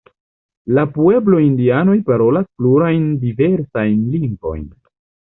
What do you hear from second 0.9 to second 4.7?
pueblo-indianoj parolas plurajn diversajn lingvojn.